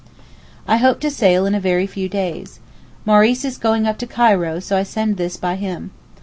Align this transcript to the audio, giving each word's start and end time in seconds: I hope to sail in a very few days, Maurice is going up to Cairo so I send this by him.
I 0.67 0.77
hope 0.77 0.99
to 1.01 1.11
sail 1.11 1.45
in 1.45 1.53
a 1.53 1.59
very 1.59 1.85
few 1.85 2.09
days, 2.09 2.59
Maurice 3.05 3.45
is 3.45 3.59
going 3.59 3.85
up 3.85 3.99
to 3.99 4.07
Cairo 4.07 4.59
so 4.59 4.75
I 4.75 4.81
send 4.81 5.17
this 5.17 5.37
by 5.37 5.57
him. 5.57 5.91